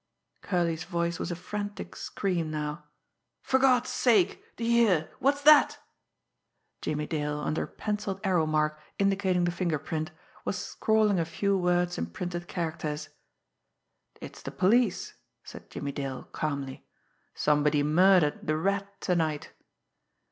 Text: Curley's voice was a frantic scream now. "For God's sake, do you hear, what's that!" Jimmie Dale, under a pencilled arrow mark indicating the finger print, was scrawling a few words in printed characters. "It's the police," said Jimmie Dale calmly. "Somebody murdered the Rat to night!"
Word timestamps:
Curley's 0.41 0.83
voice 0.85 1.19
was 1.19 1.29
a 1.29 1.35
frantic 1.35 1.95
scream 1.95 2.49
now. 2.49 2.85
"For 3.43 3.59
God's 3.59 3.91
sake, 3.91 4.43
do 4.55 4.63
you 4.63 4.71
hear, 4.87 5.11
what's 5.19 5.43
that!" 5.43 5.77
Jimmie 6.81 7.05
Dale, 7.05 7.39
under 7.39 7.61
a 7.61 7.67
pencilled 7.67 8.19
arrow 8.23 8.47
mark 8.47 8.79
indicating 8.97 9.43
the 9.43 9.51
finger 9.51 9.77
print, 9.77 10.09
was 10.43 10.57
scrawling 10.57 11.19
a 11.19 11.23
few 11.23 11.55
words 11.55 11.99
in 11.99 12.07
printed 12.07 12.47
characters. 12.47 13.09
"It's 14.19 14.41
the 14.41 14.49
police," 14.49 15.13
said 15.43 15.69
Jimmie 15.69 15.91
Dale 15.91 16.23
calmly. 16.31 16.83
"Somebody 17.35 17.83
murdered 17.83 18.39
the 18.47 18.57
Rat 18.57 19.01
to 19.01 19.15
night!" 19.15 19.51